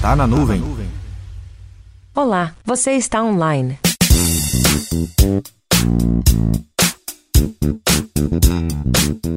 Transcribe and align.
Tá 0.00 0.16
na 0.16 0.26
nuvem. 0.26 0.62
Olá, 2.14 2.54
você 2.64 2.92
está 2.92 3.22
online. 3.22 3.78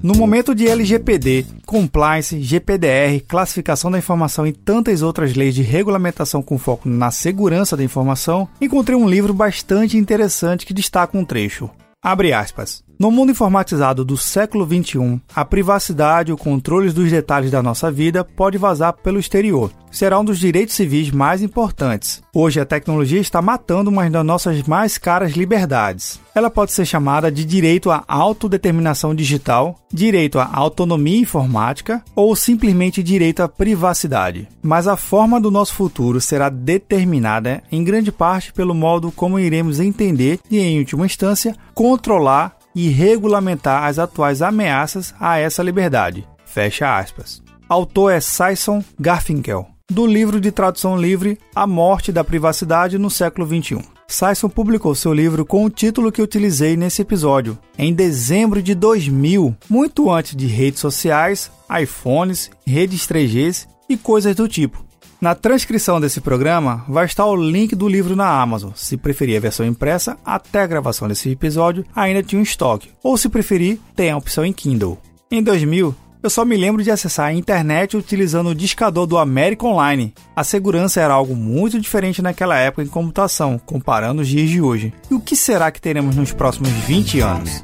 No 0.02 0.16
momento 0.16 0.56
de 0.56 0.66
LGPD, 0.70 1.46
compliance, 1.66 2.42
GPDR, 2.42 3.20
classificação 3.28 3.92
da 3.92 3.98
informação 3.98 4.48
e 4.48 4.54
tantas 4.54 5.02
outras 5.02 5.34
leis 5.34 5.54
de 5.54 5.62
regulamentação 5.62 6.42
com 6.42 6.58
foco 6.58 6.88
na 6.88 7.12
segurança 7.12 7.76
da 7.76 7.84
informação, 7.84 8.48
encontrei 8.62 8.98
um 8.98 9.10
livro 9.10 9.34
bastante 9.34 9.98
interessante 9.98 10.66
que 10.66 10.74
destaca 10.74 11.18
um 11.18 11.26
trecho. 11.26 11.70
Abre 12.02 12.32
aspas. 12.32 12.82
No 13.00 13.10
mundo 13.10 13.32
informatizado 13.32 14.06
do 14.06 14.16
século 14.16 14.66
XXI, 14.66 15.20
a 15.36 15.44
privacidade 15.44 16.30
e 16.30 16.34
o 16.34 16.38
controle 16.38 16.92
dos 16.92 17.10
detalhes 17.10 17.50
da 17.50 17.62
nossa 17.62 17.92
vida 17.92 18.24
pode 18.24 18.58
vazar 18.58 18.94
pelo 18.94 19.20
exterior. 19.20 19.72
Será 19.92 20.20
um 20.20 20.26
dos 20.26 20.40
direitos 20.40 20.76
civis 20.76 21.12
mais 21.12 21.42
importantes. 21.42 22.22
Hoje 22.34 22.60
a 22.60 22.66
tecnologia 22.66 23.20
está 23.20 23.42
matando 23.42 23.90
uma 23.90 24.10
das 24.10 24.26
nossas 24.26 24.64
mais 24.64 24.98
caras 24.98 25.34
liberdades. 25.34 26.20
Ela 26.34 26.50
pode 26.50 26.72
ser 26.72 26.86
chamada 26.86 27.32
de 27.32 27.46
direito 27.46 27.92
à 27.92 28.04
autodeterminação 28.08 29.14
digital, 29.14 29.76
direito 29.92 30.40
à 30.40 30.50
autonomia 30.52 31.20
informática 31.20 32.04
ou 32.16 32.36
simplesmente 32.36 33.04
direito 33.04 33.42
à 33.42 33.48
privacidade. 33.48 34.48
Mas 34.64 34.88
a 34.88 34.96
forma 34.96 35.40
do 35.40 35.52
nosso 35.52 35.74
futuro 35.74 36.22
será 36.22 36.50
determinada 36.50 37.62
em 37.72 37.84
grande 37.84 38.12
parte 38.12 38.54
pelo 38.54 38.74
modo 38.74 39.12
como 39.12 39.40
iremos 39.40 39.80
entender 39.80 40.40
e, 40.50 40.60
em 40.60 40.80
última 40.80 41.06
instância, 41.06 41.56
controlar 41.76 42.56
e 42.76 42.90
regulamentar 42.90 43.84
as 43.84 44.00
atuais 44.00 44.42
ameaças 44.42 45.14
a 45.20 45.38
essa 45.38 45.64
liberdade. 45.64 46.28
Fecha 46.46 46.98
aspas. 46.98 47.42
Autor 47.68 48.12
é 48.12 48.20
Sisson 48.20 48.84
Garfinkel, 49.00 49.68
do 49.90 50.06
livro 50.06 50.40
de 50.40 50.52
tradução 50.52 50.98
livre 50.98 51.40
A 51.56 51.66
Morte 51.66 52.12
da 52.12 52.24
Privacidade 52.24 52.98
no 52.98 53.10
século 53.10 53.48
XXI. 53.48 53.80
Sisson 54.08 54.50
publicou 54.50 54.94
seu 54.94 55.14
livro 55.14 55.46
com 55.46 55.66
o 55.66 55.70
título 55.70 56.12
que 56.12 56.22
utilizei 56.22 56.78
nesse 56.78 57.02
episódio, 57.02 57.58
em 57.78 57.94
dezembro 57.94 58.62
de 58.62 58.76
2000, 58.76 59.56
muito 59.70 60.12
antes 60.12 60.36
de 60.36 60.46
redes 60.46 60.80
sociais, 60.80 61.52
iPhones, 61.82 62.52
redes 62.66 63.08
3Gs 63.08 63.68
e 63.90 63.98
coisas 63.98 64.36
do 64.36 64.48
tipo. 64.48 64.86
Na 65.24 65.34
transcrição 65.34 66.02
desse 66.02 66.20
programa 66.20 66.84
vai 66.86 67.06
estar 67.06 67.26
o 67.26 67.34
link 67.34 67.74
do 67.78 67.88
livro 67.88 68.14
na 68.14 68.28
Amazon. 68.28 68.72
Se 68.76 68.98
preferir 68.98 69.38
a 69.38 69.40
versão 69.40 69.66
impressa, 69.66 70.18
até 70.26 70.60
a 70.60 70.68
gravação 70.68 71.08
desse 71.08 71.30
episódio 71.30 71.86
ainda 71.96 72.22
tinha 72.22 72.38
um 72.38 72.44
estoque. 72.44 72.90
Ou 73.02 73.16
se 73.16 73.30
preferir, 73.30 73.80
tem 73.96 74.12
a 74.12 74.18
opção 74.18 74.46
em 74.46 74.52
Kindle. 74.52 75.00
Em 75.32 75.42
2000, 75.42 75.96
eu 76.22 76.30
só 76.30 76.44
me 76.44 76.58
lembro 76.58 76.84
de 76.84 76.92
acessar 76.92 77.28
a 77.28 77.34
internet 77.34 77.96
utilizando 77.96 78.50
o 78.50 78.56
discador 78.56 79.08
do 79.08 79.18
América 79.18 79.66
Online. 79.66 80.14
A 80.36 80.44
segurança 80.44 81.00
era 81.00 81.14
algo 81.14 81.38
muito 81.38 81.80
diferente 81.80 82.22
naquela 82.22 82.58
época 82.58 82.84
em 82.84 82.88
computação, 82.88 83.58
comparando 83.58 84.24
os 84.24 84.28
dias 84.28 84.50
de 84.50 84.60
hoje. 84.60 84.94
E 85.10 85.14
o 85.14 85.22
que 85.22 85.38
será 85.38 85.72
que 85.72 85.80
teremos 85.80 86.18
nos 86.18 86.34
próximos 86.34 86.68
20 86.68 87.22
anos? 87.22 87.62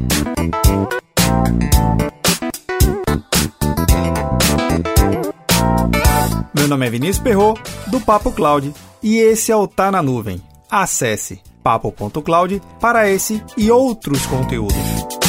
Nome 6.70 6.86
é 6.86 6.89
Vinícius 6.89 7.20
Perro 7.20 7.56
do 7.88 8.00
Papo 8.00 8.31
Cloud, 8.31 8.73
e 9.02 9.17
esse 9.17 9.52
é 9.52 9.56
o 9.56 9.67
Tá 9.67 9.92
na 9.92 10.02
Nuvem. 10.02 10.42
Acesse 10.70 11.42
papo.cloud 11.64 12.62
para 12.80 13.09
esse 13.09 13.44
e 13.58 13.72
outros 13.72 14.25
conteúdos. 14.28 15.28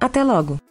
Até 0.00 0.22
logo! 0.22 0.67